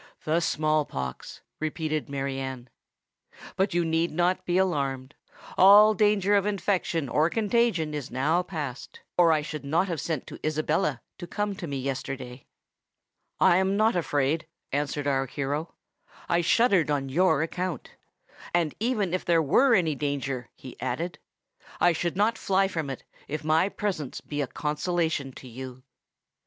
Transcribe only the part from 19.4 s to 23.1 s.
were any danger," he added, "I should not fly from it,